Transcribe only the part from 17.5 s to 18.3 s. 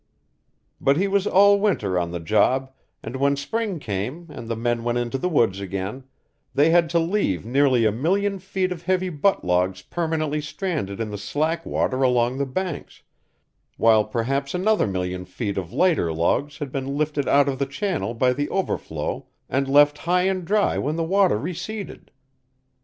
the channel